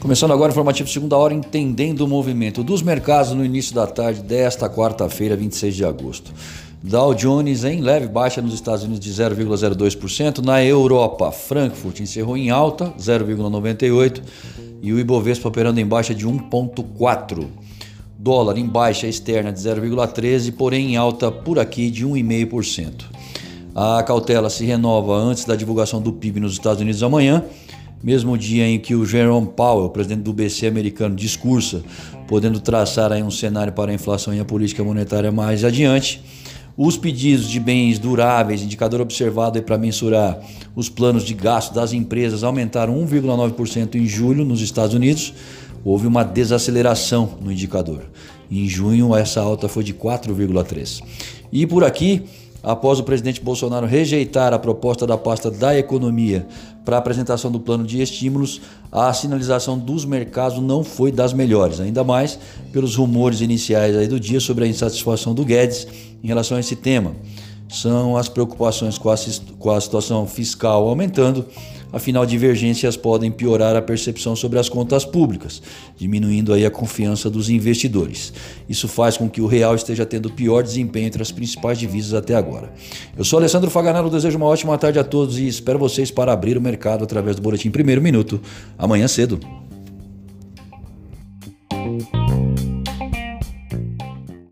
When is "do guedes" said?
65.34-65.86